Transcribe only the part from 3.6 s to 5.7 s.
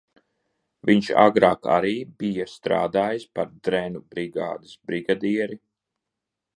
drenu brigādes brigadieri.